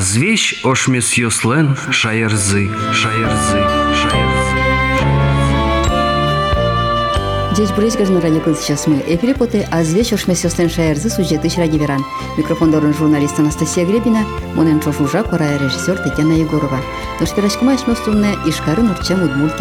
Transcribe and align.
звещ 0.00 0.64
ошмес 0.64 1.12
йослен 1.14 1.76
шаярзы, 1.90 2.70
шаярзы, 2.92 3.60
шаярзы. 3.94 4.58
Здесь 7.52 7.70
брызг 7.72 7.98
на 7.98 8.20
радио 8.20 8.54
сейчас 8.54 8.86
мы. 8.86 9.02
Эфире 9.08 9.34
поте 9.34 9.66
а 9.72 9.82
звещ 9.82 10.12
ошмес 10.12 10.44
йослен 10.44 10.70
шаярзы 10.70 11.10
сюжеты 11.10 11.48
ради 11.56 11.76
веран. 11.76 12.04
Микрофон 12.36 12.70
журналист 12.94 13.38
Анастасия 13.40 13.84
Гребина, 13.84 14.24
монен 14.54 14.80
чошужа 14.80 15.24
кора 15.24 15.58
режиссер 15.58 15.98
Татьяна 15.98 16.34
Егорова. 16.34 16.78
Ношпирашкама 17.18 17.74
ишместунне 17.74 18.36
ишкарын 18.46 18.90
урчам 18.90 19.24
удмурт 19.24 19.58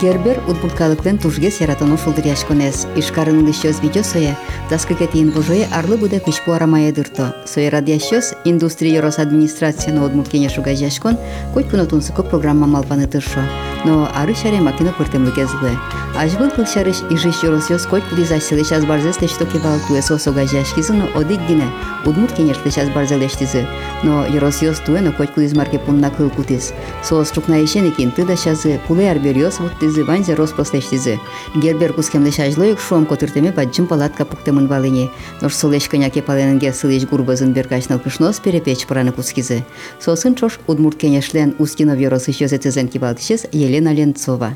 Гербер 0.00 0.40
утбулкалыктын 0.46 1.18
тужге 1.18 1.50
сератону 1.50 1.98
шулдыряш 1.98 2.44
кунес. 2.44 2.86
Ишкарынын 2.94 3.44
дышёс 3.46 3.80
видеосоя, 3.82 4.36
таскыке 4.68 5.08
тиин 5.08 5.30
бужое 5.30 5.66
арлы 5.74 5.96
буда 5.96 6.20
кышпу 6.20 6.52
арамая 6.52 6.92
дырто. 6.92 7.34
Соя 7.46 7.68
радиашёс, 7.70 8.34
Индустрия-ерос 8.44 9.18
администрацияны 9.18 10.04
одмулкене 10.04 10.50
шуга 10.50 10.76
жашкон, 10.76 11.18
коть 11.52 11.68
кунотунсыко 11.68 12.22
программа 12.22 12.68
малпаны 12.68 13.08
тыршо. 13.08 13.42
Но 13.84 14.08
ары 14.14 14.34
шаре 14.36 14.60
макино 14.60 14.94
көртемлік 14.96 15.38
эзгы. 15.38 15.70
пыртымлыкезлы. 16.17 16.17
Ажбыл 16.17 16.51
кылшарыш 16.51 16.97
ижиш 17.09 17.43
yorosёс 17.43 17.85
коть 17.85 18.03
кулизасилы 18.03 18.63
час 18.63 18.85
барзес 18.85 19.19
лештоки 19.21 19.57
балтуэ 19.57 20.01
сосога 20.01 20.45
жашкизыно 20.45 21.07
одик 21.15 21.39
гине 21.47 21.65
удмурт 22.05 22.33
кенешлы 22.35 22.71
час 22.71 22.89
барзелештизы. 22.89 23.65
Но 24.03 24.25
yorosёс 24.27 24.79
туэно 24.79 25.11
коть 25.11 25.31
кулиз 25.31 25.53
марке 25.53 25.79
пунна 25.79 26.11
кыл 26.11 26.29
кутис. 26.29 26.73
Соос 27.03 27.31
чукнаишеникин 27.31 28.11
тыда 28.11 28.37
шазы 28.37 28.79
пуле 28.87 29.09
арбериос 29.09 29.59
вот 29.59 29.79
тизы 29.79 30.03
ванзе 30.03 30.35
роспослештизы. 30.35 31.19
Гербер 31.55 31.93
кускемле 31.93 32.31
шажлойк 32.31 32.79
шуам 32.79 33.05
котыртеме 33.05 33.51
баджим 33.51 33.87
палатка 33.87 34.25
пуктемын 34.25 34.67
валыне. 34.67 35.09
Нош 35.41 35.55
сулеш 35.55 35.87
коняке 35.89 36.21
паленге 36.21 36.73
сылеш 36.73 37.05
гурбазын 37.05 37.53
беркачнал 37.53 37.99
кышнос 37.99 38.39
перепеч 38.39 38.85
праны 38.85 39.11
кускизы. 39.11 39.63
Сосын 39.99 40.35
чош 40.35 40.59
удмурт 40.67 40.97
кенешлен 40.97 41.55
устинов 41.57 41.99
yorос 41.99 42.27
еще 42.27 42.47
зетезен 42.47 42.87
кибалтишес 42.87 43.47
Елена 43.51 43.93
Ленцова. 43.93 44.55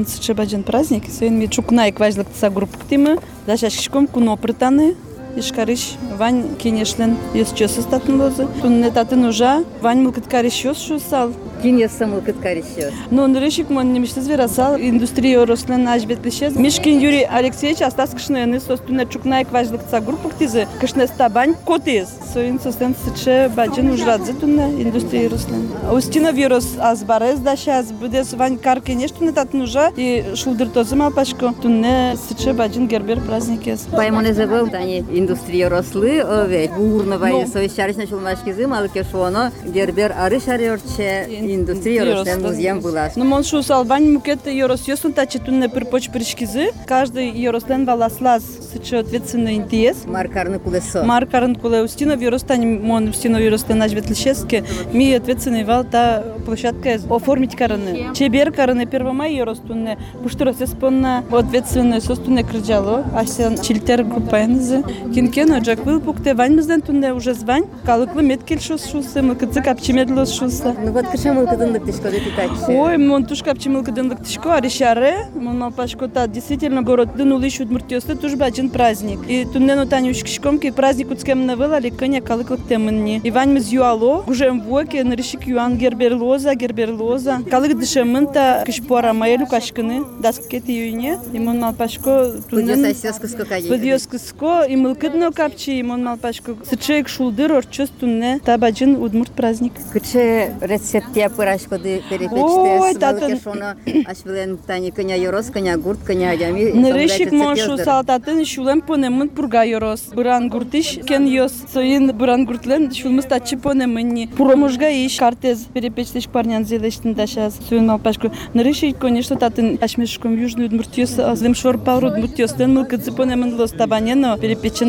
ишкарын 0.00 0.06
сычебаджен 0.06 0.62
праздник, 0.62 1.04
сын 1.10 1.36
ми 1.36 1.48
чукнай 1.48 1.92
кважлык 1.92 2.28
тса 2.32 2.48
групп 2.48 2.70
ктимы, 2.78 3.18
дашашкишком 3.46 4.06
куно 4.06 4.34
прытаны, 4.36 4.94
ишкариш 5.36 5.96
вань 6.18 6.56
кенешлен 6.56 7.16
ес 7.34 7.52
чөсі 7.52 7.82
статын 7.84 8.20
лозы. 8.20 8.46
Тунне 8.62 8.90
татын 8.90 9.28
ужа, 9.28 9.64
вань 9.82 10.00
мылкыткариш 10.02 10.64
ёс 10.64 10.78
шу 10.78 10.98
сал. 10.98 11.32
Кинес 11.62 11.92
самыл 11.92 12.20
кыткаришёс. 12.20 12.92
Но 13.10 13.26
нырышик 13.26 13.70
мон 13.70 13.92
немиштез 13.92 14.26
верасал, 14.28 14.76
индустрия 14.78 15.44
рослен 15.44 15.88
ажбетлишез. 15.88 16.56
Мишкин 16.56 16.98
Юрий 16.98 17.24
Алексеевич 17.24 17.82
астас 17.82 18.10
кышны 18.10 18.60
сос 18.60 18.80
тунне 18.80 19.06
чукнай 19.06 19.44
кважлык 19.44 19.82
тса 19.84 20.00
групп 20.00 20.32
ктизы, 20.34 20.66
кышны 20.80 21.06
стабань 21.06 21.54
котез. 21.66 22.08
Соин 22.32 22.60
состен 22.60 22.94
сыче 22.94 23.50
баджен 23.54 23.90
ужрадзы 23.90 24.32
тунне 24.32 24.82
индустрия 24.82 25.28
рослен. 25.28 25.68
Устина 25.92 26.30
вирус 26.32 26.76
азбарез 26.78 27.40
да 27.40 27.56
шаз 27.56 27.92
будес 27.92 28.32
вань 28.32 28.58
кар 28.58 28.80
кенеш 28.80 29.10
тунне 29.10 29.32
татын 29.32 29.62
ужа 29.62 29.92
и 29.96 30.24
шулдыр 30.34 30.68
тозы 30.68 30.96
малпашко 30.96 31.54
тунне 31.60 32.16
сыче 32.28 32.52
баджен 32.52 32.86
гербер 32.86 33.20
праздникез. 33.20 33.86
Паймоне 33.92 34.34
забыл, 34.34 34.68
тани 34.68 35.04
индустрия 35.20 35.68
рослы, 35.68 36.20
овет. 36.20 36.72
Бурно 36.76 37.18
вай 37.18 37.32
Ну. 37.32 37.46
совещались 37.46 37.96
на 37.96 38.06
шулмашки 38.06 38.52
зым, 38.52 38.72
але 38.72 38.88
кешоно, 38.88 39.52
гербер 39.64 40.14
ары 40.18 40.40
шарёрче, 40.40 41.26
индустрия 41.28 42.04
рослен 42.04 42.42
музеем 42.42 42.80
была. 42.80 43.10
Но 43.16 43.24
мон 43.24 43.44
шу 43.44 43.62
салбань 43.62 44.12
мукет 44.12 44.46
yoros 44.46 44.82
ёсун 44.86 45.12
таче 45.12 45.38
тунне 45.38 45.68
припоч 45.68 46.10
пришкизы. 46.10 46.70
Каждый 46.86 47.30
йорослен 47.30 47.84
валаслаз 47.84 48.42
сыче 48.72 48.98
ответственный 48.98 49.54
интерес. 49.54 50.04
Маркарны 50.06 50.58
кулесо. 50.58 51.04
Маркарын 51.04 51.54
куле 51.56 51.82
устино 51.82 52.12
виростань 52.16 52.80
мон 52.80 53.08
устино 53.08 53.38
виростан 53.38 53.82
ажветлишеске 53.82 54.64
ми 54.92 55.12
ответственный 55.12 55.64
вал 55.64 55.84
та 55.84 56.22
площадка 56.44 56.98
оформить 57.10 57.56
караны. 57.56 58.08
Чебер 58.14 58.52
караны 58.52 58.86
первомай 58.86 59.34
yorostунне 59.34 59.98
пуштура 60.22 60.52
спонна 60.52 61.24
ответственный 61.30 62.00
состунне 62.00 62.44
крыджало. 62.44 63.04
Ася 63.14 63.56
чилтер 63.62 64.04
группайнызы. 64.04 64.82
Кинкен 65.14 65.52
оджак 65.52 65.84
был 65.84 66.00
пукте 66.00 66.34
ваньмыздан 66.34 66.80
тунне 66.82 67.12
уже 67.12 67.34
звань. 67.34 67.64
Калыклы 67.84 68.22
меткел 68.22 68.60
шус 68.60 68.86
шусы 68.90 69.22
мыкыцы 69.22 69.62
капчимедлос 69.62 70.32
шуса. 70.32 70.74
Ну 70.82 70.92
вот 70.92 71.06
кышамыл 71.06 71.46
кыдынлык 71.46 71.84
тишко 71.84 72.10
детитаче. 72.10 72.50
Ой, 72.68 72.96
мон 72.98 73.24
тушка 73.24 73.54
пчемыл 73.54 73.84
кыдынлык 73.84 74.22
тишко, 74.24 74.54
аришаре, 74.56 75.28
мон 75.34 75.58
малпашко 75.58 76.08
та 76.08 76.26
действительно 76.26 76.82
город 76.82 77.16
дын 77.16 77.32
улыш 77.32 77.60
удмуртиосты 77.60 78.14
туж 78.16 78.34
баджин 78.34 78.70
праздник. 78.70 79.20
И 79.28 79.44
туннен 79.44 79.78
утань 79.78 80.10
ушкишком, 80.10 80.58
ки 80.58 80.70
праздник 80.70 81.10
уцкем 81.10 81.46
навыла, 81.46 81.78
ли 81.78 81.90
коня 81.90 82.20
калыклык 82.20 82.60
темынни. 82.68 83.20
Ивань 83.24 83.52
мыз 83.52 83.68
юало, 83.68 84.22
гужем 84.22 84.60
воке, 84.62 85.04
наришик 85.04 85.46
юан 85.46 85.76
гербер 85.78 86.14
лоза, 86.14 86.54
гербер 86.54 86.92
лоза. 86.92 87.40
Калык 87.50 87.78
дышемын 87.78 88.26
та 88.32 88.62
кышпора 88.64 89.12
маэлю 89.12 89.46
кашкыны, 89.46 90.04
даскети 90.20 90.70
юйне, 90.70 91.18
и 91.32 91.38
мон 91.38 91.60
малпашко 91.60 92.32
Подъёс 92.50 92.76
туннен... 92.76 92.84
асёску 92.84 93.28
сколько 93.28 93.56
Подъёс 93.68 94.06
кыско, 94.06 94.64
и 94.68 94.76
мылкыдно 95.01 95.31
капчи, 95.31 95.81
мон 95.83 96.03
малпашко. 96.03 96.55
Сычек 96.69 97.09
шулдыр, 97.09 97.53
орчос 97.53 97.89
тунне, 97.99 98.39
та 98.45 98.57
баджин 98.57 99.01
удмурт 99.01 99.31
праздник. 99.31 99.73
Кыче 99.91 100.53
рецептия 100.61 101.29
пырашко 101.29 101.79
ды 101.79 101.95
Ой, 101.95 102.03
перепечте, 102.09 102.99
татын. 102.99 103.39
свалы 103.39 103.75
кешоно, 103.75 103.77
аш 104.05 104.23
билен 104.23 104.57
тани 104.57 104.91
коня 104.91 105.15
yorос, 105.15 105.49
коня 105.49 105.77
гурт, 105.77 105.99
коня 106.05 106.31
адями. 106.31 106.71
Нырышик 106.71 107.31
мошу 107.31 107.77
салтатын 107.77 108.45
шулем 108.45 108.81
понемын 108.81 109.29
пурга 109.29 109.63
йорос. 109.63 110.01
Буран 110.13 110.49
гуртиш 110.49 110.99
кен 111.07 111.25
йос. 111.25 111.53
Соин 111.73 112.11
буран 112.15 112.45
гуртлен 112.45 112.91
шулмыз 112.93 113.25
тачы 113.25 113.57
понемынни. 113.57 114.27
Пуромужга 114.37 114.89
иш 114.89 115.17
картез 115.17 115.65
перепечтеш 115.73 116.27
парнян 116.27 116.63
зелештин 116.65 117.15
дашаз. 117.15 117.57
Соин 117.67 117.87
малпашку. 117.87 118.31
Нырышик, 118.53 118.99
конечно, 118.99 119.35
татын 119.35 119.79
ашмешком 119.81 120.37
южный 120.37 120.67
удмуртиос, 120.67 121.17
азлем 121.17 121.55
шор 121.55 121.79
пару 121.79 122.07
удмуртиос. 122.07 122.53
Тен 122.53 122.75
мылкыдзы 122.75 123.11
понемын 123.11 123.55
лос 123.59 123.71
табанено 123.71 124.37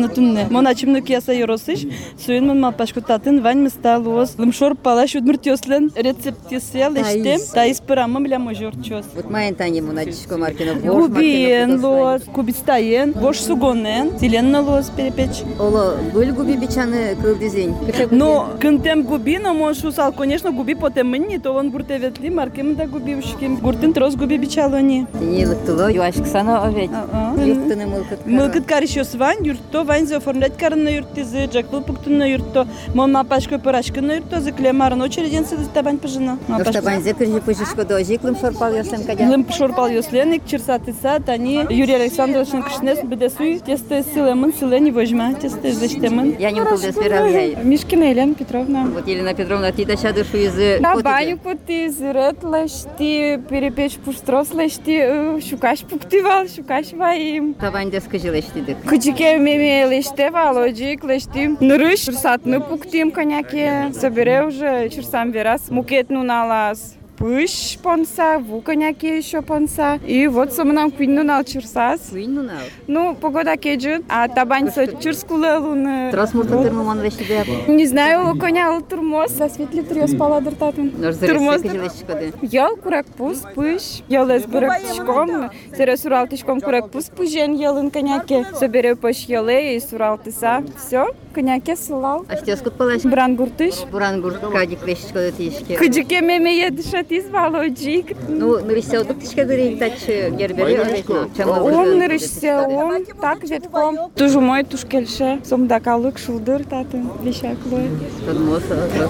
перепечено 0.02 0.08
тунне. 0.08 0.46
Моначимны 0.50 1.00
кияса 1.00 1.32
йоросыш. 1.32 1.86
Соин 2.24 2.46
мын 2.46 2.60
малпашку 2.60 3.00
татын 3.00 3.42
вань 3.42 3.62
мыста 3.62 3.98
лос. 3.98 4.34
Лымшор 4.38 4.74
палаш 4.74 5.14
удмуртиослен 5.14 5.92
рецепт 5.94 6.50
есел 6.50 6.94
эштем. 6.94 7.38
Таис. 7.38 7.46
Таис 7.46 7.80
пырамым 7.80 8.26
ля 8.26 8.38
можорчос. 8.38 9.06
Вот 9.14 9.30
майын 9.30 9.54
тани 9.54 9.80
муначишко 9.80 10.36
маркино. 10.36 10.74
Губиен 10.74 11.84
лоз, 11.84 12.22
кубистаен, 12.34 13.12
бош 13.12 13.38
сугонен, 13.38 14.18
зеленно 14.18 14.62
лоз 14.62 14.90
перепечь. 14.90 15.42
Оло, 15.58 15.96
был 16.12 16.32
губи 16.34 16.56
бичаны 16.56 17.16
кыл 17.20 17.36
дизень. 17.36 17.74
Но 18.10 18.50
кынтем 18.60 19.02
губи, 19.02 19.38
но 19.38 19.54
мон 19.54 19.74
шусал, 19.74 20.12
конечно, 20.12 20.50
губи 20.52 20.74
потем 20.74 21.10
мынни, 21.10 21.38
то 21.38 21.52
он 21.52 21.70
гурте 21.70 21.98
ветли, 21.98 22.30
маркем 22.30 22.74
да 22.74 22.86
губи 22.86 23.14
ушким. 23.14 23.56
Гуртын 23.56 23.92
трос 23.92 24.16
губи 24.16 24.38
бичалони. 24.38 25.06
Тени 25.18 25.46
лыктыло, 25.46 25.90
юашксано 25.90 26.64
овет. 26.64 26.90
А-а. 26.92 27.40
Юрттыны 27.44 27.86
мылкыт. 27.86 28.26
Мылкыт 28.26 28.66
каришо 28.66 29.04
сван, 29.04 29.42
юртто, 29.42 29.84
вань 29.92 30.06
за 30.06 30.16
оформлять 30.16 30.56
карын 30.56 30.84
на 30.84 30.88
юртизы, 30.88 31.46
джакпыл 31.46 31.82
пуктын 31.82 32.18
на 32.18 32.30
юртто, 32.30 32.66
мон 32.94 33.12
мапашко 33.12 33.58
пырашкын 33.58 34.06
на 34.06 34.12
юртто, 34.14 34.40
заклемарын 34.40 35.02
очереден 35.02 35.44
сыдыз 35.44 35.68
табань 35.68 35.98
пожина. 35.98 36.38
Тошта 36.46 36.82
банзе 36.82 37.14
кыржи 37.14 37.40
пыжишко 37.40 37.84
дожиклым 37.84 38.36
шорпал 38.36 38.72
яслем 38.74 39.04
кадя. 39.04 39.28
Лым 39.28 39.46
шорпал 39.50 39.88
йосленик, 39.88 40.46
черсатыса, 40.46 41.20
тани 41.24 41.66
Юрий 41.70 41.94
Александрович 41.94 42.48
кышнес 42.64 42.98
бедесуй, 43.04 43.58
тесто 43.58 44.02
силемын, 44.02 44.52
силени 44.52 44.90
вожма, 44.90 45.34
тесто 45.34 45.70
зештемын. 45.70 46.36
Я 46.38 46.50
не 46.50 46.60
утыл 46.60 46.78
свирал 46.78 47.26
я. 47.26 47.56
Мишкина 47.62 48.04
Елена 48.04 48.34
Петровна. 48.34 48.86
Вот 48.86 49.06
Елена 49.06 49.34
Петровна, 49.34 49.72
ти 49.72 49.84
да 49.84 49.96
шаду 49.96 50.24
шу 50.24 50.36
из 50.36 50.80
На 50.80 50.96
баню 50.96 51.38
пути 51.38 51.88
зрет 51.88 52.42
лещти, 52.42 53.38
перепеч 53.48 53.96
пуштрос 53.96 54.52
лещти, 54.54 55.40
шукаш 55.48 55.80
пуктивал, 55.80 56.46
шукаш 56.48 56.92
ваим. 56.92 57.54
Табань 57.54 57.90
да 57.90 58.00
скажи 58.00 58.28
лештидик. 58.28 58.76
Кучике 58.88 59.36
меме 59.38 59.81
лещте 59.82 60.30
валоджик 60.30 61.04
лещти. 61.04 61.56
Нырыш, 61.60 62.00
чурсатны 62.00 62.60
пуктим 62.60 63.10
коняке. 63.10 63.92
Собере 63.92 64.44
уже 64.44 64.88
чурсам 64.88 65.30
верас, 65.30 65.70
мукетну 65.70 66.22
налаз. 66.22 66.96
Пыш 67.22 67.78
понса, 67.82 68.38
ву 68.38 68.60
коняке 68.60 69.18
еще 69.18 69.42
понса. 69.42 69.98
И 70.06 70.28
вот 70.28 70.52
сомнам 70.52 70.92
квинну 70.92 71.24
нал 71.24 71.42
чурсас. 71.42 72.10
Суин 72.10 72.34
ну 72.34 72.42
нау. 72.44 72.58
Ну, 72.86 73.16
погода 73.16 73.56
кеджут, 73.56 74.04
а 74.08 74.28
табань 74.28 74.70
со 74.70 74.86
чурскуле 74.86 75.56
луны. 75.56 76.12
Трос 76.12 76.32
мурту 76.32 76.62
термомон 76.62 77.00
вештиде. 77.00 77.44
Не 77.66 77.86
знаю, 77.86 78.38
коня 78.38 78.80
турмоз, 78.88 79.32
со 79.32 79.48
светли 79.48 79.82
трёс 79.82 80.14
пала 80.14 80.40
дыртатын. 80.40 80.96
Нож 80.96 81.16
Турмоз. 81.16 81.60
заристы 81.60 81.68
кажи 81.68 81.84
лештикоды. 81.84 82.32
Ял 82.42 82.76
курак 82.76 83.06
пус 83.06 83.42
пыш, 83.52 84.04
ялес 84.06 84.44
бурак 84.44 84.80
тишком, 84.82 85.50
сере 85.76 85.96
сурал 85.96 86.28
тишком 86.28 86.60
курак 86.60 86.90
пус 86.90 87.06
пужен 87.06 87.52
ялын 87.56 87.90
коняке, 87.90 88.46
собере 88.54 88.94
пош 88.94 89.24
яле 89.26 89.76
и 89.76 89.80
сурал 89.80 90.18
тиса. 90.18 90.62
Все, 90.76 91.12
коняке 91.34 91.74
сылал. 91.74 92.24
А 92.28 92.36
что 92.36 92.56
скут 92.56 92.74
палаш? 92.74 93.02
Бран 93.02 93.34
гуртыш. 93.34 93.74
Буран 93.90 94.20
гурт 94.20 94.38
кадик 94.52 94.86
лештикоды 94.86 95.32
тишки. 95.32 95.74
Кыджике 95.74 96.20
меме 96.20 96.56
едышат 96.60 97.08
клештиз 97.12 97.30
валоджик. 97.30 98.16
Ну, 98.28 98.58
нырышся 98.64 99.00
одук 99.00 99.20
тишке 99.20 99.44
дырин 99.44 99.78
тач 99.78 100.06
гербери 100.06 100.74
овечно. 100.74 101.28
Он 101.46 101.98
нырышся, 101.98 102.66
он 102.68 103.04
так 103.20 103.44
ветком. 103.44 104.10
Тужу 104.14 104.40
мой 104.40 104.64
туш 104.64 104.84
келше. 104.84 105.40
Сомда 105.44 105.80
калык 105.80 106.18
шулдыр 106.18 106.64
татын 106.64 107.10
вишаклы. 107.22 107.90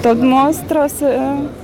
Тод 0.03 0.19
монстрос. 0.19 1.01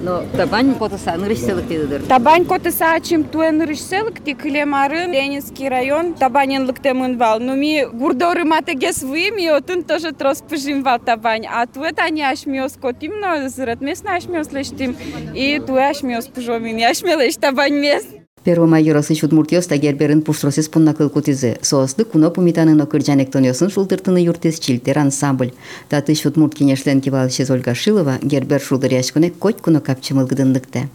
Но 0.01 0.23
табань 0.37 0.75
потаса 0.75 1.17
нырышсылык 1.17 1.67
дедидир. 1.67 2.03
Табань 2.03 2.45
коты 2.45 2.71
сачим 2.71 3.25
туен 3.25 3.59
нырышселык 3.59 4.23
ти 4.25 4.35
клемарын 4.35 5.13
Ленинский 5.13 5.69
район 5.69 6.15
табанен 6.15 6.67
лыктемын 6.67 7.19
вал. 7.19 7.41
Ну 7.41 7.55
ми 7.55 7.87
гурдоры 7.93 8.45
матегес 8.45 9.03
вы 9.03 9.31
ми 9.31 9.49
отын 9.49 9.83
тоже 9.85 10.13
трос 10.13 10.43
пыжим 10.43 10.83
вал 10.83 10.99
табань. 10.99 11.47
А 11.47 11.67
туе 11.67 11.93
тани 11.93 12.23
ашмиос 12.23 12.75
котим 12.81 13.21
но 13.21 13.49
зрат 13.49 13.81
месна 13.81 14.17
ашмиос 14.17 14.53
лештим. 14.53 14.97
И 15.35 15.61
туе 15.67 15.89
ашмиос 15.91 16.18
пыжомин 16.28 16.84
ашмелеш 16.84 17.38
табань 17.38 17.80
мес. 17.80 18.06
Первомайоросы 18.44 19.14
Удмуртиос 19.22 19.68
та 19.68 19.78
герберин 19.78 20.22
пуштросес 20.22 20.70
пуннакыл 20.70 21.10
кутизе. 21.10 21.60
Соосты 21.62 22.06
куно 22.06 22.32
пумитанын 22.32 22.82
окырджанектонёсын 22.82 23.70
шултыртыны 23.70 24.18
юртес 24.18 24.60
чилтер 24.60 24.98
ансамбль. 24.98 25.52
Таты 25.90 26.16
Удмурт 26.26 26.56
кенешлен 26.56 27.02
кивалышез 27.02 27.50
Ольга 27.50 27.76
Шилова 27.76 28.16
гербер 28.22 28.62
шулдыряшкуне 28.62 29.32
коть 29.32 29.62
куно 29.62 29.82
капчымылгыдындыкты. 29.82 30.90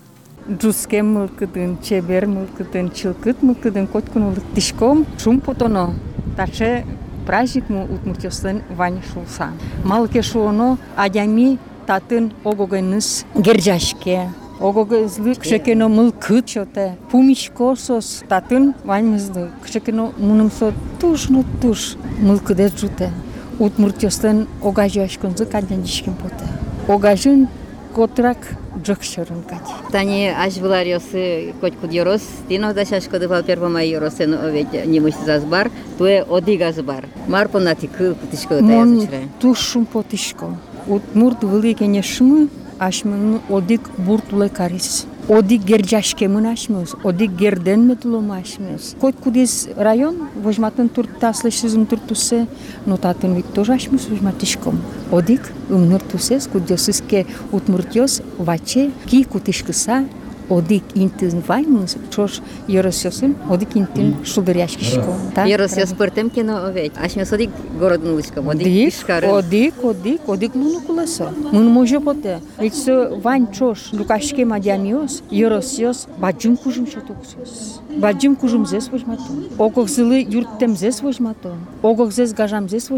Джускем 0.50 1.15
мылкыдын, 1.15 1.79
чебер 1.82 2.27
мылкыдын, 2.27 2.91
чылкыт 2.91 3.43
мылкыдын, 3.43 3.87
коткун 3.87 4.37
тишком, 4.55 5.06
шум 5.19 5.41
потоно. 5.41 5.94
Таче 6.37 6.85
праздник 7.27 7.69
му 7.69 7.85
утмуртёстын 7.85 8.62
вань 8.70 9.00
шулса. 9.12 9.53
Малке 9.85 10.23
шуоно 10.23 10.79
адями 10.97 11.59
татын 11.87 12.32
огогеныс 12.44 13.25
герджашке. 13.35 14.29
Огогезлы 14.61 15.35
кшекено 15.35 15.89
мылкыт 15.89 16.47
чоте. 16.47 16.97
Пумишко 17.11 17.75
сос 17.77 18.23
татын 18.29 18.75
ваньмызды. 18.85 19.51
Кшекено 19.65 20.12
мунымсо 20.19 20.73
тушно 21.01 21.45
туш 21.61 21.97
мылкыде 22.21 22.71
жуте. 22.81 23.11
Утмуртёстын 23.59 24.47
огажашконзы 24.62 25.47
кадянишкин 25.47 26.15
поте. 26.15 26.47
Огажын 26.89 27.49
котрак 27.95 28.39
джокшерын 28.83 29.43
кать. 29.43 29.71
Тани 29.93 30.27
аж 30.27 30.55
выларёсы 30.55 31.53
коть 31.61 31.77
кудьорос, 31.77 32.23
тино 32.49 32.75
да 32.75 32.85
шашко 32.85 33.19
дывал 33.19 33.43
первомайоросен 33.43 34.35
овет 34.35 34.87
немыш 34.87 35.15
зазбар, 35.25 35.71
туе 35.99 36.23
одигазбар. 36.23 37.06
Марпонати 37.29 37.87
кыл 37.87 38.15
кутишко 38.15 38.55
Мон 38.61 38.97
таязычрай. 38.97 39.29
тушум 39.41 39.87
потишко. 39.87 40.59
Утмурт 40.87 41.43
великене 41.43 42.03
шмы 42.03 42.49
ашмын 42.79 43.41
одик 43.49 43.82
буртуле 43.99 44.49
карис. 44.49 45.06
Одик 45.29 45.62
герджашке 45.65 46.29
мын 46.29 46.47
ашмыз, 46.47 46.94
одик 47.03 47.31
герден 47.31 47.88
метлом 47.88 48.31
ашмыз. 48.32 48.94
Кот 49.00 49.17
кудис 49.17 49.69
район, 49.75 50.29
вожматын 50.35 50.91
турт 50.91 51.19
таслышызым 51.19 51.87
туртусе, 51.87 52.47
но 52.85 52.99
татын 52.99 53.35
вик 53.35 53.47
тоже 53.47 53.73
ашмыз 53.73 54.06
вожматишком. 54.06 54.81
Одик 55.11 55.50
умныр 55.71 56.03
тусес, 56.03 56.47
кудесыске 56.47 57.26
утмуртёс 57.53 58.21
ваче, 58.37 58.91
ки 59.06 59.25
кутишкыса, 59.25 60.05
одик 60.49 60.82
интин 60.94 61.43
ваймыз, 61.46 61.96
чош 62.11 62.41
еросёсын, 62.69 63.37
одик 63.49 63.76
интин 63.76 64.17
шулдыряшкишко. 64.25 65.14
Ерос 65.46 65.76
я 65.76 65.87
спортем 65.87 66.31
кино 66.31 66.67
овет. 66.67 66.93
Аш 67.00 67.17
ме 67.17 67.25
содик 67.25 67.50
город 67.79 68.02
нуличком, 68.02 68.49
одик 68.49 68.64
Дик, 68.64 68.94
ишкары. 68.94 69.29
одик, 69.29 69.75
одик, 69.82 70.29
одик 70.29 70.55
луну 70.55 70.81
куласа. 70.81 71.31
Мун 71.52 71.69
може 71.69 72.00
поте. 72.00 72.41
Ведь 72.58 72.75
со 72.75 73.11
вань 73.14 73.52
чош, 73.52 73.93
лукашке 73.93 74.44
мадямиос, 74.44 75.23
еросиос, 75.31 76.06
баджим 76.19 76.56
кужим 76.56 76.87
шотоксос. 76.87 77.81
Баджим 77.96 78.37
кужим 78.37 78.67
зес 78.67 78.88
возьмато. 78.88 79.23
Огох 79.58 79.88
зылы 79.88 80.26
юрттем 80.29 80.76
зес 80.76 81.00
возьмато. 81.02 81.55
Огох 81.82 82.12
зес 82.12 82.32
гажам 82.32 82.69
зес 82.69 82.91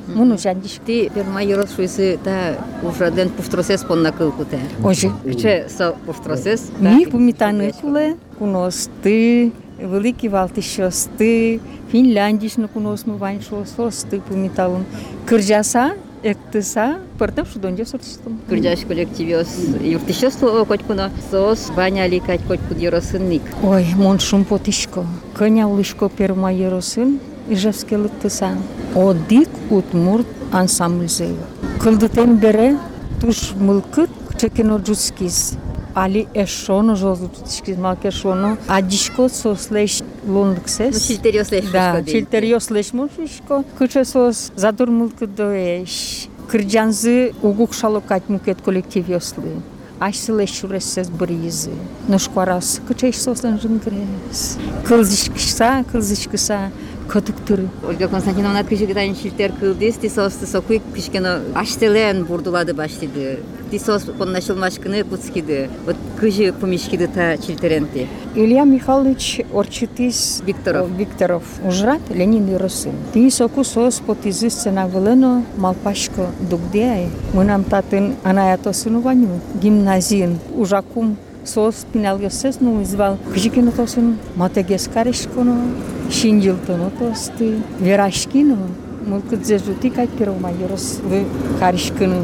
возьмато. 0.00 0.06
Кин 0.06 0.06
кыжаджедыр. 0.06 0.16
Муну 0.16 0.38
жадиш. 0.38 0.80
Ти 0.86 1.10
первомайорос 1.14 1.74
шуйсы 1.74 2.18
та 2.22 2.56
ушраден 2.82 3.30
пуштросес 3.30 3.84
понна 3.84 4.12
кыл 4.12 4.32
куте. 4.32 4.60
Оже, 4.82 5.10
Че 5.40 5.66
со 5.68 5.96
пуштросес? 6.06 6.70
Ми 6.80 7.06
помітани 7.06 7.72
куле, 7.80 8.14
куности, 8.38 9.52
великі 9.82 10.28
валти 10.28 10.62
шости, 10.62 11.60
фінляндішну 11.90 12.68
куносну 12.68 13.16
вань 13.16 13.40
шости 13.76 14.20
поміталым. 14.28 14.84
Кыржаса, 15.28 15.94
ектыса, 16.22 16.98
пыртым 17.18 17.46
шудонже 17.46 17.84
сортистым. 17.84 18.40
Кырджаш 18.48 18.80
коллективиос 18.86 19.48
юртишос 19.82 20.36
то 20.36 20.64
коть 20.64 20.82
куно 20.82 21.10
сос 21.30 21.70
ваня 21.74 22.06
ликать 22.06 22.40
коть 22.48 22.60
кудьоросын 22.68 23.28
ник. 23.28 23.42
Ой, 23.62 23.86
мон 23.96 24.18
шум 24.18 24.44
потишко. 24.44 25.04
Коня 25.34 25.68
улышко 25.68 26.08
перма 26.08 26.52
еросын, 26.52 27.20
ижевский 27.51 27.97
тыса 28.21 28.49
одик 28.95 29.49
удмурт 29.69 30.27
ансамблзыбы 30.51 31.43
кылдытен 31.81 32.37
бере 32.37 32.77
туш 33.19 33.51
мылкыт 33.55 34.09
чекеноджускис 34.39 35.57
али 35.93 36.27
эшоно 36.33 36.95
жозутишкиз 36.95 37.77
малкешоно 37.77 38.57
адишко 38.67 39.27
сослеш 39.29 40.01
лондуксес 40.25 41.07
чилтериослеш 41.07 41.65
да 41.71 42.03
чилтериослеш 42.03 42.93
мушишко 42.93 43.63
кычесос 43.77 44.51
задур 44.55 44.89
мылкыдоэш 44.89 46.27
кырджанзы 46.49 47.33
угук 47.41 47.73
шалокат 47.73 48.29
мукет 48.29 48.61
коллектив 48.61 49.09
ёслы 49.09 49.61
ашсылеш 49.99 50.51
шуресес 50.59 51.09
бризы 51.09 51.71
ношкварас 52.07 52.81
кычеш 52.87 53.17
сослен 53.17 53.59
жынгрес 53.59 54.57
кылзышкыса 54.87 55.85
кылзышкыса 55.91 56.71
Гитайн 59.01 59.15
шилтер 59.15 59.51
кылдыс, 59.59 59.95
ти 59.97 60.09
сос 60.09 60.33
ти 60.33 60.45
сокуй 60.45 60.81
кышкено 60.93 61.39
аштелен 61.53 62.25
бурдулады 62.25 62.73
баштиды. 62.73 63.39
Ти 63.69 63.79
сос 63.79 64.03
поннашылмашкыны 64.03 65.03
куцкиды. 65.03 65.69
Вот 65.85 65.95
кыжы 66.19 66.53
помишкиды 66.53 67.07
та 67.07 67.37
чилтеренти. 67.37 68.07
Илья 68.35 68.63
Михайлович 68.63 69.41
Орчитис 69.53 70.41
Викторов. 70.45 70.89
Викторов. 70.91 71.43
Ужрат 71.65 72.01
Ленин 72.09 72.53
Иросын. 72.53 72.93
Ти 73.13 73.29
соку 73.29 73.63
сос 73.63 74.01
потизы 74.05 74.49
сцена 74.49 74.87
вылено 74.87 75.43
малпашко 75.57 76.27
дугдеай. 76.49 77.09
Мынам 77.33 77.63
татын 77.63 78.15
анаятосыну 78.23 79.01
ваню. 79.01 79.39
Гимназиин 79.61 80.39
ужакум 80.55 81.17
сос 81.45 81.85
пинал 81.91 82.19
йосес 82.19 82.57
ну 82.59 82.81
извал. 82.83 83.17
Кыжикино 83.33 83.71
тосын 83.71 84.17
матегес 84.35 84.89
каришконо. 84.93 85.57
Шинжилтоно 86.09 86.91
тосты. 86.97 87.57
Верашкино. 87.79 88.57
Мылкыдзе 89.05 89.57
жути 89.57 89.89
кайт 89.89 90.09
первома 90.11 90.51
ерос. 90.51 90.99
Вы 91.03 91.25
каришкыны. 91.59 92.17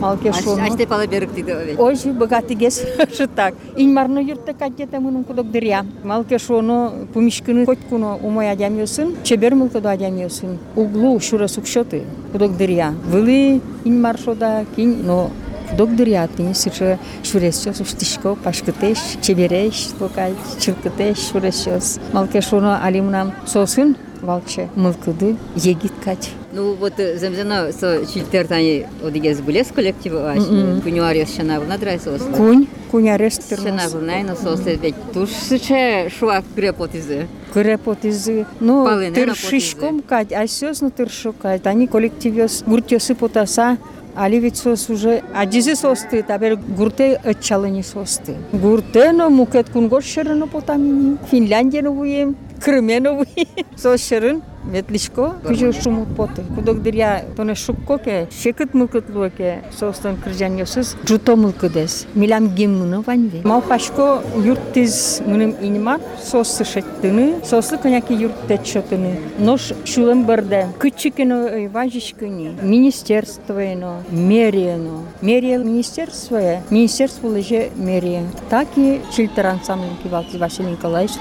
Малке 0.00 0.32
шоно. 0.32 0.64
Аште 0.64 0.86
пала 0.86 1.06
берик 1.06 1.34
диди 1.34 1.50
овет. 1.50 1.78
Ой, 1.80 1.96
богатыгес 2.12 2.82
так. 3.36 3.54
Ин 3.76 3.94
марно 3.94 4.18
юртта 4.18 4.52
катета 4.52 5.00
мунун 5.00 5.24
кудок 5.24 5.50
дыря. 5.50 5.86
Малке 6.04 6.38
шоно 6.38 6.92
пумишкыны 7.14 7.64
коткуно 7.64 8.16
умой 8.16 8.50
адямиосын, 8.50 9.16
чебер 9.24 9.54
мылкыдо 9.54 9.90
адямиосын. 9.92 10.58
Углу 10.74 11.18
шура 11.20 11.46
сукшоты 11.46 12.02
кудок 12.32 12.56
дыря. 12.56 12.92
Вылы 13.06 13.62
ин 13.84 14.00
маршода 14.02 14.66
кин, 14.76 15.06
но 15.06 15.30
кудок 15.70 15.94
дыря 15.96 16.28
тин 16.36 16.54
сырчы 16.54 16.98
шуресчос 17.22 17.80
уштишко 17.80 18.34
пашкытеш, 18.34 18.98
чебереш, 19.22 19.88
локай, 20.00 20.34
чылкытеш 20.60 21.18
шуресчос. 21.30 21.98
Малке 22.12 22.40
шоно 22.40 22.82
алимнам 22.82 23.32
сосын 23.46 23.96
валче 24.22 24.68
мылкыды 24.74 25.36
егит 25.54 25.92
кать. 26.04 26.30
Ну 26.52 26.74
вот 26.74 26.94
земзено 26.96 27.70
со 27.72 28.06
чилтер 28.06 28.46
тани 28.46 28.86
одигез 29.04 29.40
булес 29.40 29.68
коллективы 29.68 30.20
аш. 30.20 30.44
Кунюариос 30.82 31.34
шанавыл 31.36 31.66
надрай 31.66 32.00
сос. 32.00 32.22
Кунь, 32.34 32.66
кунярес 32.90 33.38
тырнос. 33.38 33.82
Шанавыл 33.82 34.00
найно 34.00 34.36
сос 34.36 34.60
ведь 34.64 34.94
туш 35.12 35.30
сыче 35.30 36.10
шуак 36.18 36.44
крепотизе. 36.54 37.28
Крепотизы. 37.52 38.46
Ну, 38.60 38.84
Палыны, 38.84 39.14
тыршишком 39.14 40.02
кать, 40.02 40.32
а 40.32 40.46
сёс 40.46 40.80
ну 40.80 40.90
тыршу 40.90 41.32
кать. 41.32 41.66
Они 41.66 41.86
коллективиос 41.86 42.64
гуртёсы 42.66 43.14
потаса. 43.14 43.76
Али 44.16 44.38
ведь 44.40 44.56
сос 44.56 44.88
уже 44.88 45.22
адизе 45.34 45.76
состы, 45.76 46.22
табер 46.22 46.56
гурте 46.56 47.20
отчалыни 47.22 47.82
состы. 47.82 48.36
Гурте 48.52 49.12
но 49.12 49.28
мукет 49.28 49.68
кунгор 49.68 50.02
шерено 50.02 50.46
потамини. 50.46 51.18
Финляндия 51.30 51.82
но 51.82 51.92
вуем, 51.92 52.34
Крыме 52.64 53.00
но 53.00 53.16
вуем. 53.16 54.42
Сос 54.65 54.65
шерын 54.65 54.71
ветлишко, 54.71 55.35
кыжы 55.43 55.73
шумут 55.73 56.15
поты. 56.15 56.43
Кудок 56.55 56.81
дыря 56.81 57.25
тоне 57.35 57.55
шуккоке, 57.55 58.27
шекыт 58.31 58.73
мылкыт 58.73 59.09
луке, 59.09 59.63
состон 59.77 60.17
кыржан 60.17 60.57
ёсыз, 60.57 60.95
жуто 61.07 61.35
мылкыдес. 61.35 62.07
Милам 62.13 62.49
гим 62.55 62.79
мыны 62.79 63.01
ваньве. 63.01 63.41
Мал 63.43 63.61
пашко 63.61 64.21
юрттиз 64.35 65.21
мыным 65.25 65.55
инимар, 65.61 65.99
сосы 66.23 66.63
шеттыны, 66.63 67.35
сосы 67.43 67.77
коняки 67.77 68.13
юртте 68.13 68.59
чотыны. 68.63 69.19
Нош 69.39 69.73
шулем 69.85 70.25
бырде. 70.25 70.67
Кычыкыно 70.79 71.69
важишкыни, 71.69 72.57
министерствоено, 72.61 74.03
мериено. 74.09 75.03
Мерия 75.21 75.57
министерство, 75.57 76.61
министерство 76.69 77.33
леже 77.33 77.69
мерия. 77.75 78.23
Так 78.49 78.67
и 78.75 79.01
чильтер 79.15 79.47
ансамбль 79.47 79.87
кивалти 80.03 80.37
Василий 80.37 80.71
Николаевич, 80.71 81.13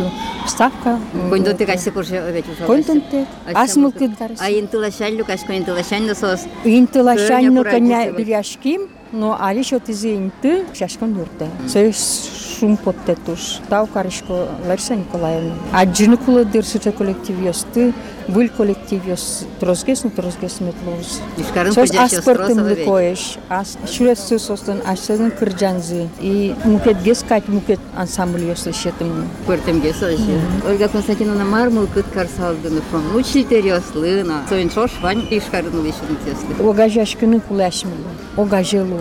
ставка. 0.47 0.99
Кондоты 1.31 1.67
кайсы 1.67 1.91
курже 1.91 2.19
овет 2.19 2.45
Асмылкыт 3.54 4.12
А 4.40 4.52
интылашаль 4.52 5.16
люкаш 5.16 5.42
кон 5.42 5.58
интылашаль 5.58 6.16
сос. 6.16 6.42
Коня 6.64 8.04
курадисы. 8.04 8.18
биряшким, 8.18 8.82
но 9.15 9.37
али 9.41 9.63
шотизи 9.63 10.17
инты 10.17 10.65
шашкон 10.75 11.19
юрта. 11.19 11.49
Союз 11.69 12.57
шум 12.59 12.77
поттетуш. 12.77 13.59
Тау 13.69 13.87
каришко 13.87 14.49
Лариса 14.67 14.95
Николаевна. 14.95 15.55
Аджины 15.73 16.17
куладыр 16.17 16.65
сыта 16.65 16.93
коллектив 16.93 17.41
ёсты, 17.41 17.93
был 18.29 18.49
коллектив 18.49 19.05
ёс 19.07 19.47
трозгес, 19.59 20.05
но 20.05 20.11
трозгес 20.11 20.61
метлоз. 20.61 21.21
Ишкарын 21.39 21.73
Сос 21.73 21.89
курдяш 21.89 22.13
аспортым 22.13 22.59
ёстросова 22.59 22.69
лыкоеш, 22.69 23.39
ас 23.49 23.79
шурессы 23.91 24.39
состан 24.39 24.83
ашсадын 24.87 25.31
кырджанзы. 25.31 26.09
И 26.21 26.55
мукет 26.65 27.03
гескать 27.03 27.49
мукет 27.49 27.81
ансамбль 27.97 28.45
ёсы 28.45 28.73
шетым. 28.73 29.29
Пыртемге 29.47 29.93
сожи. 29.93 30.41
Ольга 30.69 30.89
Константиновна 30.89 31.45
мармыл 31.45 31.87
кыт 31.87 32.07
карсалдыны 32.13 32.83
фон. 32.91 33.03
Ну 33.13 33.23
чилтер 33.23 33.65
ёслына. 33.65 34.43
Соин 34.49 34.71
шош 34.71 34.93
вань 35.01 35.27
ишкарын 35.31 35.75
улешын 35.77 36.17
ёслы. 36.27 36.71
Огажашкыны 36.71 37.41
кулашмылы. 37.41 38.11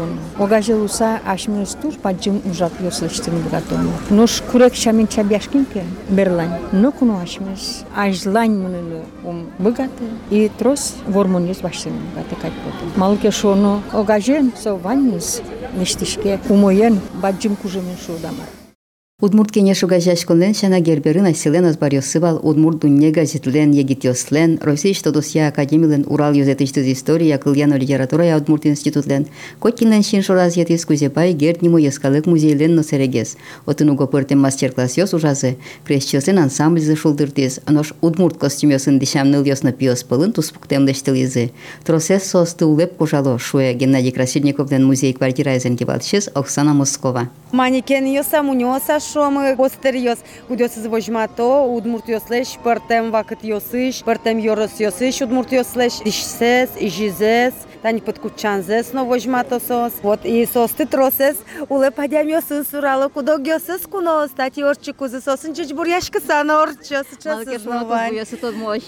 Огажелуон. 0.05 0.19
Огажелуса 0.39 1.21
ашмыз 1.27 1.77
тур 1.81 1.95
паджым 2.03 2.43
ужат 2.45 2.73
ёслыштын 2.81 3.35
братом. 3.49 3.91
Нош 4.11 4.43
курек 4.51 4.75
шамин 4.75 5.07
чабяшкинке 5.09 5.85
берлань. 6.09 6.59
Но 6.73 6.93
куну 6.93 7.21
ашмыз. 7.21 7.85
Ажлань 7.97 8.57
мыныны 8.57 9.03
ум 9.25 9.47
богаты. 9.59 10.05
И 10.31 10.51
трос 10.59 10.95
вормонез 11.07 11.59
баштын 11.59 11.93
баты 12.15 12.35
кайт 12.41 12.55
боты. 12.65 12.99
Малке 12.99 13.31
шоно 13.31 13.83
огажен 13.93 14.53
со 14.61 14.75
ванныз. 14.75 15.43
Ништишке 15.75 16.41
умоен 16.49 17.01
баджым 17.15 17.57
кужемен 17.57 17.97
шудамар. 18.05 18.64
Удмурт 19.23 19.53
кенешуга 19.53 20.01
жашконлен 20.01 20.55
шана 20.55 20.81
герберын 20.81 21.27
айсилен 21.27 21.65
азбарёсывал 21.67 22.41
Удмурт 22.43 22.81
дунне 22.81 23.13
газетлен 23.13 23.71
егитёслен. 23.71 24.59
Россия 24.61 24.93
Тодосия 25.01 25.47
Академилен 25.47 26.05
Урал 26.09 26.33
юзетиштиз 26.33 26.85
история 26.89 27.39
кыльяно 27.39 27.75
литература 27.75 28.25
я 28.25 28.37
Удмурт 28.37 28.67
институтлен. 28.67 29.27
Коткинлен 29.61 30.03
шиншо 30.03 30.35
разъетис 30.35 30.85
кузепай 30.85 31.33
герднимо 31.33 31.79
ескалык 31.81 32.27
музейлен 32.27 32.75
носерегес 32.75 33.37
Отынуго 33.67 34.09
пыртем 34.09 34.41
мастер-класс 34.41 34.97
ёс 34.97 35.15
ужазы 35.15 35.59
Пресчилсен 35.85 36.41
ансамбль 36.41 36.81
зашулдыртис 36.81 37.61
Анош 37.67 37.95
Удмурт 38.01 38.37
костюмёсын 38.39 38.99
дишамныл 38.99 39.45
ёсна 39.45 39.71
пиос 39.71 40.03
пылын 40.03 40.33
туспуктем 40.33 40.87
дештилизи 40.87 41.53
Тросес 41.85 42.25
состы 42.25 42.67
улеп 42.67 42.97
кожало 42.97 43.39
шуе 43.39 43.75
Геннадий 43.75 44.11
Красильниковлен 44.11 44.85
музей 44.85 45.13
квартира 45.13 45.57
эзен 45.57 45.77
кивалшис 45.77 46.31
Оксана 46.35 46.75
Москова. 46.75 47.29
Манекен 47.53 48.07
йоса 48.07 48.43
муньоса 48.43 48.99
шомы 49.04 49.56
костер 49.56 49.96
йос 49.96 50.20
кудёс 50.48 50.74
звожмато 50.76 51.66
удмурт 51.66 52.10
йослеш 52.10 52.58
пертем 52.64 53.12
вакыт 53.12 53.42
йосыш 53.44 54.04
пертем 54.04 54.38
йорос 54.40 54.80
йосыш 54.80 55.22
удмурт 55.22 55.52
йослеш 55.54 55.94
дишсес 56.06 56.70
ижизес 56.80 57.54
тани 57.84 58.00
подкучанзес 58.00 58.94
но 58.94 59.06
вожмато 59.06 59.60
сос 59.60 59.94
вот 60.04 60.24
и 60.24 60.46
сос 60.46 60.72
ты 60.72 60.86
тросес 60.86 61.38
уле 61.68 61.92
падям 61.92 62.28
йосы 62.28 62.64
сурало 62.64 63.10
кудок 63.10 63.46
йосыс 63.46 63.82
куно 63.88 64.28
стати 64.28 64.62
орчи 64.62 64.94
кузы 64.94 65.22
сосын 65.22 65.54
чич 65.54 65.72
буряшка 65.72 66.20
сана 66.22 66.62
орчо 66.64 67.04
сейчас 67.12 67.40
Малке 67.40 67.60
шматос 67.60 68.12
ёсы 68.12 68.38
тот 68.38 68.56
мощь. 68.56 68.84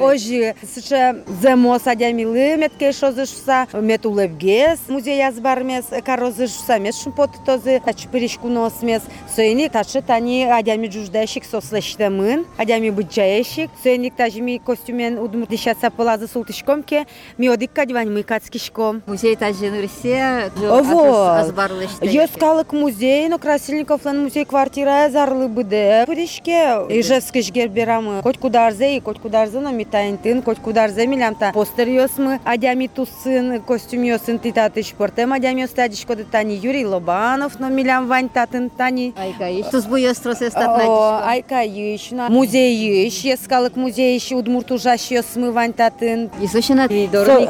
Ожи, 0.00 0.54
сыча 0.74 1.24
земо 1.40 1.78
садямилы 1.78 2.56
метке 2.56 2.92
шозышса, 2.92 3.66
мет 3.72 4.04
улевгес, 4.06 4.80
музей 4.88 5.18
язбармес, 5.18 5.86
карозышса, 6.04 6.78
мет 6.78 6.94
шумпот 6.94 7.30
този, 7.46 7.80
тач 7.84 8.06
пиришку 8.10 8.48
носмес, 8.48 9.02
сойник 9.34 9.72
тачы 9.72 10.02
тани 10.02 10.44
адями 10.44 10.88
жуждащик 10.88 11.44
сослештемын, 11.44 12.46
адями 12.56 12.90
быджаещик, 12.90 13.70
сойник 13.82 14.16
тажми 14.16 14.58
костюмен 14.58 15.18
удмурт 15.18 15.50
дишатса 15.50 15.90
пылазы 15.90 16.26
султышкомке, 16.26 17.06
миодик 17.38 17.72
кадвань 17.72 18.10
мы 18.12 18.22
кацкишком. 18.22 19.02
Музей 19.06 19.36
тажын 19.36 19.80
Россия. 19.80 20.50
Вот. 20.56 20.86
Азбарлышты. 20.86 22.06
Ёскалык 22.06 22.72
музей, 22.72 23.28
но 23.28 23.38
Красильниковлен 23.38 24.22
музей 24.24 24.44
квартира 24.44 25.08
зарлы 25.10 25.48
быде. 25.48 26.04
Пыришке, 26.06 26.84
ижескиш 26.88 27.50
герберамы. 27.50 28.22
Коть 28.22 28.38
кударзе 28.38 28.96
и 28.96 29.00
коть 29.00 29.18
кударзе 29.20 29.60
но 29.60 29.70
митайнтын, 29.70 30.42
коть 30.42 30.58
кударзе 30.58 31.06
милямта. 31.06 31.50
Постер 31.54 31.88
ёсмы, 31.88 32.40
адями 32.44 32.86
тусын, 32.86 33.60
костюм 33.62 34.02
ёсын 34.02 34.38
титатыш 34.38 34.92
портем, 34.92 35.32
адями 35.32 35.62
ёстадиш 35.62 36.04
коды 36.04 36.24
тани 36.24 36.54
Юрий 36.56 36.86
Лобанов, 36.86 37.58
но 37.58 37.68
милям 37.68 38.06
вань 38.06 38.28
татын 38.28 38.70
тани. 38.70 39.14
Айка 39.16 39.48
иш. 39.50 39.66
Туз 39.66 39.84
бу 39.86 39.96
ёс 39.96 40.18
тросес 40.18 40.54
О, 40.54 40.60
татнатишко. 40.60 41.28
айка 41.28 41.60
ещна. 41.62 42.28
Музей 42.28 42.74
ещ, 43.06 43.24
ескалык 43.24 43.76
музей 43.76 44.14
ещ, 44.14 44.32
удмурт 44.32 44.70
ужаш 44.70 45.10
ёсмы 45.10 45.52
вань 45.52 45.72
татын. 45.72 46.30
Исушина 46.40 46.88
Со- 46.88 47.06
дорни 47.08 47.46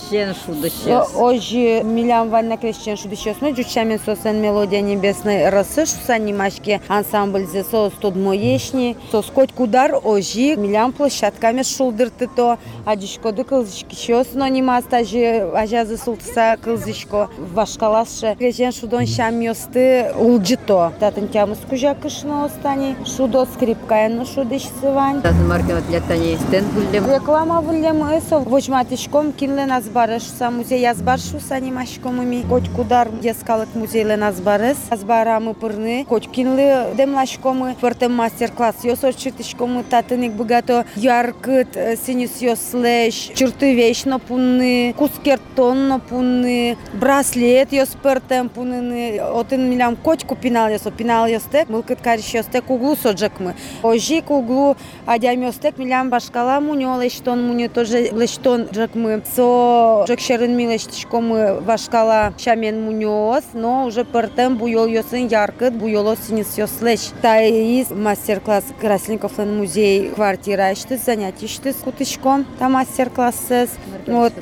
крещен 0.00 0.34
шудышес. 0.34 1.14
Ожи 1.14 1.82
милям 1.82 2.30
вань 2.30 2.48
на 2.48 2.56
крещен 2.56 2.96
шудышёсмы, 2.96 3.52
джучамен 3.52 4.00
сосен 4.04 4.40
мелодия 4.40 4.80
небесной 4.80 5.50
расы, 5.50 5.84
шусани 5.84 6.32
машки 6.32 6.80
ансамбль 6.88 7.46
зе 7.46 7.62
сос 7.62 7.92
тод 8.00 8.16
моешни, 8.16 8.96
сос 9.10 9.26
коть 9.26 9.52
кудар 9.52 9.90
ожи, 10.02 10.56
милям 10.56 10.92
площадками 10.92 11.62
шулдырты 11.62 12.26
то, 12.34 12.58
адишко 12.86 13.32
ды 13.32 13.44
кылзышки 13.44 13.94
щос, 13.94 14.28
но 14.32 14.46
не 14.48 14.62
мастажи, 14.62 15.46
ажазы 15.54 15.98
султса 15.98 16.56
кылзышко, 16.62 17.28
вашкаласше, 17.36 18.34
крещен 18.38 18.72
шудон 18.72 19.06
шам 19.06 19.40
ёсты 19.40 20.12
улджито. 20.18 20.92
Татын 21.00 21.28
тямыс 21.28 21.58
кужа 21.68 21.94
кышно 21.94 22.46
остани, 22.46 22.96
шудо 23.04 23.46
скрипкаен 23.52 24.24
шудышсы 24.24 24.70
вань. 24.82 25.20
Тазы 25.20 25.42
маркина 25.42 25.82
для 25.82 26.00
тани 26.00 26.38
стен 26.48 26.64
буллем. 26.74 27.12
Реклама 27.12 27.60
вылем 27.60 28.02
эсо. 28.16 28.38
Вочматишком 28.38 29.32
кинлен 29.32 29.66
азбарыш 29.81 30.23
са 30.37 30.51
музей 30.51 30.85
азбаршу 30.85 31.39
са 31.39 31.59
нимашкомыми. 31.59 32.43
Коч 32.47 32.65
кудар 32.75 33.09
дескалык 33.09 33.69
музейлен 33.73 34.23
азбарыс. 34.23 34.77
Азбарамы 34.91 35.53
пырны. 35.55 36.05
Коч 36.05 36.27
кинлы 36.27 36.93
демлашкомы. 36.95 37.75
Пыртым 37.81 38.13
мастер-класс 38.13 38.83
ёсор 38.83 39.13
чертишкомы 39.15 39.83
татыник 39.83 40.33
богато. 40.33 40.85
Яркыт 40.95 41.77
синис 42.05 42.41
ёслеш. 42.41 43.31
Чурты 43.33 43.73
вечно 43.73 44.19
пунны. 44.19 44.93
Кускертонно 44.97 45.99
пунны. 45.99 46.77
Браслет 46.93 47.73
ёс 47.73 47.89
пыртым 48.03 48.49
пунны. 48.49 49.19
Отын 49.19 49.67
милям 49.67 49.95
кочку 49.95 50.35
пинал 50.35 50.69
ёсо. 50.69 50.91
Пинал 50.91 51.25
ёстек. 51.25 51.69
Мылкыт 51.69 52.01
кариш 52.01 52.33
ёстек 52.35 52.69
углу 52.69 52.95
соджакмы. 52.95 53.55
Ожик 53.81 54.29
углу 54.29 54.77
адям 55.07 55.41
ёстек 55.41 55.79
милям 55.79 56.09
башкала 56.11 56.59
муньо 56.59 57.01
лештон 57.01 57.47
муньо 57.47 57.67
тоже 57.67 58.09
лештон 58.11 58.67
жакмы. 58.71 59.23
Со 59.35 59.70
жакшерын 60.07 60.55
ми 60.55 60.67
лештишкомы 60.67 61.61
башкала 61.61 62.33
шамен 62.37 62.81
муньоос, 62.85 63.43
но 63.53 63.85
уже 63.85 64.03
пыртым 64.05 64.57
буйол 64.57 64.87
ёсын 64.87 65.27
яркыт, 65.27 65.73
буйоло 65.73 66.15
синис 66.15 66.57
ёслеш. 66.57 67.11
Таис 67.21 67.89
мастер-класс 67.89 68.65
Красильниковлен 68.79 69.57
музей 69.57 70.09
квартира 70.09 70.73
иштис, 70.73 71.05
занятий 71.05 71.45
иштис 71.45 71.75
кутышком, 71.75 72.45
та 72.59 72.69
мастер-класс 72.69 73.67
Вот. 74.07 74.33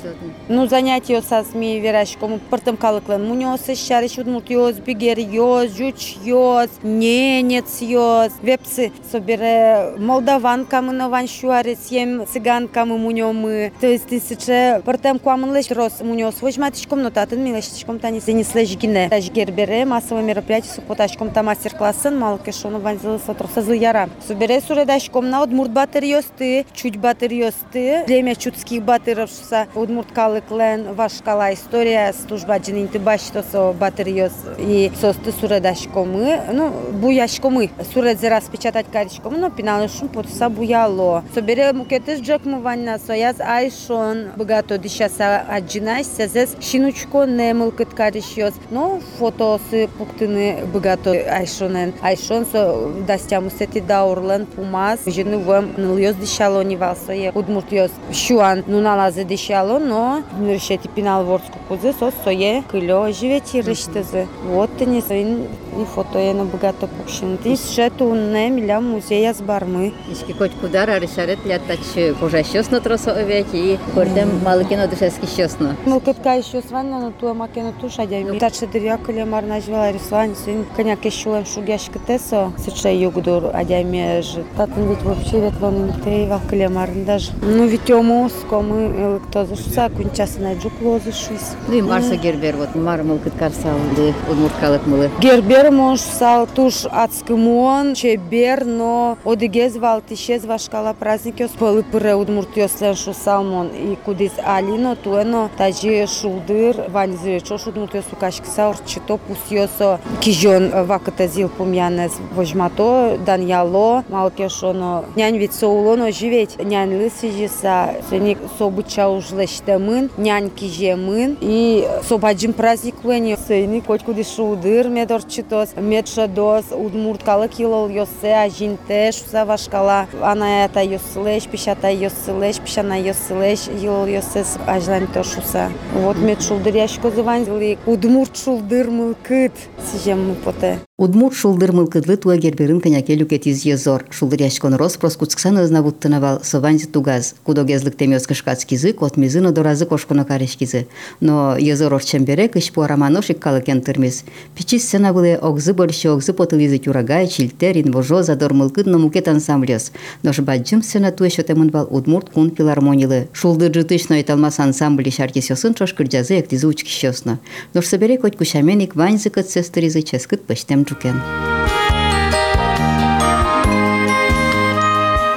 Ну, 0.48 0.68
занятия 0.68 1.22
со 1.22 1.44
СМИ 1.44 1.80
верашком, 1.80 2.40
пыртым 2.50 2.78
калыклен 2.78 3.26
муньоос 3.26 3.66
шариш 3.88 4.18
удмурт 4.18 4.50
ёз, 4.50 4.76
бигер 4.78 5.20
ёз, 5.20 5.76
жуч 5.78 6.18
ёз, 6.26 6.70
ненец 6.84 7.82
ёз, 7.82 8.32
вепсы 8.42 8.92
собере 9.12 9.94
молдаванкамы 9.98 10.94
нован 10.94 11.28
шуарес, 11.28 11.92
ем 11.92 12.26
цыганкамы 12.26 12.98
муньомы. 12.98 13.72
То 13.80 13.88
есть 13.88 14.08
тысяча 14.08 14.82
пыртым 14.86 15.19
куамын 15.20 15.52
леш 15.52 15.70
рос 15.72 16.02
муньос 16.02 16.42
вожматичком, 16.42 17.02
но 17.02 17.10
татын 17.10 17.44
милештичком 17.44 18.00
тани 18.00 18.20
зенислеш 18.20 18.76
гине. 18.76 19.10
Таж 19.10 19.30
гербере 19.30 19.86
массовое 19.86 20.24
мероприятие 20.24 20.72
сухотачком 20.74 21.32
та 21.32 21.44
мастер-классын 21.44 22.18
малке 22.18 22.52
шону 22.52 22.80
ванзылы 22.80 23.20
сотросазы 23.26 23.76
яра. 23.76 24.10
Собере 24.26 24.62
суредашком 24.62 25.30
на 25.30 25.44
удмурт 25.44 25.72
батырьосты, 25.72 26.66
чуть 26.74 26.98
батырьосты, 26.98 28.04
племя 28.06 28.36
чудских 28.36 28.84
батыровса, 28.84 29.68
удмурт 29.76 30.12
калыклен 30.12 30.94
вашкала 30.94 31.54
история, 31.54 32.14
служба 32.14 32.58
джининты 32.58 33.00
баштосо 33.00 33.74
батырьос 33.74 34.34
и 34.58 34.92
состы 35.00 35.32
суредашкомы, 35.32 36.42
ну, 36.54 36.70
буяшкомы, 36.94 37.72
суредзе 37.94 38.30
распечатать 38.30 38.86
каричкомы, 38.92 39.38
но 39.38 39.50
пиналышун 39.50 40.08
потса 40.08 40.50
буяло. 40.50 41.24
Собере 41.34 41.74
мукетес 41.74 42.22
джекму 42.22 42.62
ванна 42.62 43.00
сояз 43.00 43.40
айшон, 43.40 44.30
богато 44.36 44.78
дишаса 44.78 45.09
сезес 45.10 46.56
шинучко 46.62 47.26
не 47.26 47.54
мылкыт 47.54 47.94
каришьос, 47.94 48.54
но 48.70 49.02
фотосы 49.18 49.90
пуктыны 49.98 50.66
богато 50.74 51.12
айшонен. 51.12 51.94
Айшон 52.02 52.46
со 52.46 52.90
дастяму 53.08 53.50
сети 53.50 53.80
даурлен 53.80 54.46
пумас, 54.46 55.00
жену 55.06 55.40
вем 55.40 55.74
ныльос 55.78 56.16
дишало 56.16 56.62
не 56.64 56.78
валсое, 56.78 57.32
удмуртьос 57.34 57.92
шуан 58.14 58.64
нуналазе 58.68 59.24
дишало, 59.24 59.80
но 59.80 60.24
решети 60.40 60.88
пинал 60.88 61.26
ворску 61.26 61.60
кузе, 61.68 61.94
со 61.94 62.12
сое 62.24 62.64
кылё 62.72 63.12
живети 63.12 63.58
рештезе. 63.58 64.28
Вот 64.46 64.70
ты 64.78 64.86
не 64.86 65.02
сын 65.02 65.48
и 65.78 65.86
фото 65.86 66.20
е 66.20 66.34
на 66.34 66.46
богато 66.46 66.88
пукшин. 66.88 67.38
Ти 67.38 67.56
шету 67.56 68.14
не 68.14 68.50
миля 68.50 68.80
музея 68.80 69.34
с 69.34 69.42
бармы. 69.42 69.94
Ишки 70.12 70.34
коть 70.34 70.54
кудар 70.62 70.90
арышарет 70.90 71.46
лятач 71.46 71.80
пожащосно 72.20 72.82
тросо 72.82 73.12
овеки 73.12 73.56
и 73.56 73.80
кордем 73.94 74.44
малыкино 74.44 74.88
душески 74.99 75.27
щосно. 75.27 75.77
Мылкытка 75.87 76.35
еще 76.35 76.61
сванна, 76.63 76.99
но 76.99 77.11
туа 77.11 77.35
макена 77.35 77.73
туша 77.81 78.07
дями. 78.07 78.39
Таче 78.39 78.67
дыря 78.67 78.99
кыле 78.99 79.25
марна 79.25 79.61
жвала 79.61 79.93
рислань, 79.93 80.35
сын 80.37 80.65
коняк 80.77 81.05
ещулем 81.05 81.47
шугяш 81.47 81.91
кытесо, 81.93 82.53
сыча 82.59 82.91
югдур 82.91 83.51
адями 83.55 84.21
ж. 84.21 84.45
Татын 84.57 84.89
ведь 84.89 85.03
вообще 85.03 85.41
вет 85.41 85.55
вон 85.61 85.87
не 85.87 85.93
те 86.05 86.27
вал 86.27 86.41
кыле 86.49 86.69
марн 86.69 87.05
даже. 87.05 87.33
Ну 87.43 87.67
ведь 87.67 87.91
омос, 87.91 88.33
комы 88.51 89.21
кто 89.29 89.45
зашса, 89.45 89.89
кунчаса 89.89 90.41
на 90.41 90.55
джук 90.55 90.73
лозышусь. 90.81 91.55
Дуй 91.69 91.83
марса 91.83 92.17
гербер 92.17 92.57
вот 92.57 92.75
мар 92.75 93.03
мылкыт 93.03 93.35
карсалды 93.39 94.15
удмурткалык 94.31 94.87
мылы. 94.87 95.11
Гербер 95.21 95.71
мош 95.71 96.01
сал 96.01 96.47
туш 96.47 96.87
ацкымон, 96.91 97.95
чебер, 97.95 98.65
но 98.65 99.19
одигез 99.25 99.77
вал 99.77 100.03
тишез 100.03 100.45
вашкала 100.45 100.93
праздники 100.93 101.47
спалы 101.47 101.83
пыре 101.83 102.15
удмуртиослен 102.15 102.95
шу 102.95 103.15
салмон 103.15 103.69
и 103.69 103.97
кудис 104.05 104.33
алино 104.45 104.88
туено 105.03 105.51
тажи 105.57 106.07
шулдыр 106.07 106.77
ванизы 106.89 107.41
чош 107.41 107.67
удмуртиосу 107.67 108.17
кашкиса 108.19 108.71
орчито 108.71 109.19
пусиосо 109.19 110.01
кижон 110.21 110.71
вакыта 110.87 111.27
зил 111.27 111.49
пумянес 111.49 112.13
вожмато 112.35 113.19
даньяло 113.25 114.05
малкешоно 114.09 115.05
нянь 115.17 115.37
вит 115.39 115.53
соулоно 115.53 116.13
живеть 116.13 116.57
нянь 116.63 116.97
лысы 116.97 117.31
жиса 117.31 117.95
сеник 118.11 118.39
собыча 118.59 119.09
ужлештемын 119.09 120.11
нянь 120.17 120.51
кижемын 120.51 121.37
и 121.41 121.87
собаджим 122.09 122.53
праздник 122.53 122.97
вени 123.05 123.37
сейни 123.47 123.81
коть 123.81 124.03
кудис 124.03 124.35
шулдыр 124.35 124.89
медорчитос 124.89 125.71
медшадос 125.77 126.67
удмурткалы 126.73 127.49
килол 127.49 127.89
йосе 127.89 128.35
ажинте 128.45 129.13
шуса 129.13 129.45
вашкала 129.45 130.07
анаята 130.23 130.81
йосылеш 130.83 131.45
пишата 131.47 131.91
йосылеш 131.91 132.57
пишана 132.59 132.97
йосылеш 132.97 133.61
йол 133.81 134.07
йосес 134.07 134.55
Ajlan 134.80 135.14
toşusa. 135.14 135.70
Vot 136.04 136.18
met 136.18 136.42
şuldur 136.42 136.74
yaş 136.74 136.98
kozıvan 136.98 137.36
yılı. 137.36 137.76
Udmurt 137.88 138.38
şuldur 138.38 138.86
mılkıt. 138.86 139.52
Sijem 139.86 140.20
mu 140.20 140.36
pote. 140.46 140.89
Удмурт 140.99 141.35
шулдыр 141.35 141.73
мылкыдлы 141.73 142.17
туа 142.17 142.37
герберын 142.37 142.81
коняке 142.81 143.17
люкетиз 143.17 143.65
езор. 143.65 144.05
Шулдыр 144.11 144.43
яшкон 144.43 144.75
рос 144.75 144.97
проскуцксан 144.97 145.59
ызна 145.59 145.83
буттынавал 145.83 146.41
сованзи 146.45 146.87
тугаз. 146.87 147.35
Кудогезлык 147.43 147.97
темёс 147.97 148.27
кышкацкизы, 148.29 148.93
котмизы 148.93 149.41
доразы 149.41 149.87
кошкуно 149.87 150.25
карешкизы. 150.25 150.87
Но 151.21 151.57
езор 151.59 151.95
орчембере 151.95 152.49
кыш 152.49 152.71
пуарамано 152.71 153.23
шиккалыкен 153.23 153.83
тырмиз. 153.83 154.25
Пичи 154.55 154.79
сцена 154.79 155.13
быле 155.13 155.37
огзы 155.37 155.75
больше 155.75 156.11
огзы 156.11 156.33
потылизы 156.33 156.79
тюрагай, 156.79 157.27
чильтер, 157.27 157.77
инвожо, 157.77 158.23
задор 158.23 158.55
мылкыд 158.55 158.87
но 158.87 158.99
мукет 158.99 159.27
ансамблес. 159.27 159.91
Нош 160.23 160.39
баджым 160.39 160.81
сцена 160.83 161.11
туе 161.11 161.29
шотемын 161.29 161.71
вал 161.71 161.89
удмурт 161.91 162.31
кун 162.31 162.55
филармонилы. 162.55 163.29
Шулдыр 163.33 163.75
жытыш 163.75 164.11
нойталмас 164.11 164.61
ансамбли 164.61 165.11
шаркисёсын 165.11 165.75
чошкырджазы 165.75 166.39
эктизы 166.39 166.69
учкишёсно. 166.69 167.41
Нош 167.75 167.87
собере 167.87 168.17
коть 168.17 168.37
кушаменик 168.37 168.95
ваньзы 168.95 169.31
кыт 169.31 169.51
сестеризы 169.51 170.03
ческыт 170.03 170.45
пыштем 170.45 170.85
çocukken. 170.90 171.16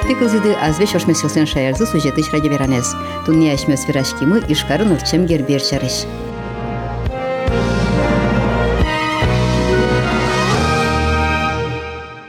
Pikuzidi 0.09 0.57
azve 0.63 0.87
šošmes 0.87 1.21
šilsen 1.21 1.47
šajerzu 1.47 1.87
sužetiš 1.87 2.33
radioveranės. 2.35 2.93
Tunie 3.27 3.53
ašmes 3.55 3.87
viraškimų 3.89 4.45
iš 4.53 4.67
karų 4.69 4.91
nulčiam 4.93 5.29
gerbėr 5.29 5.63
šariš. 5.63 6.05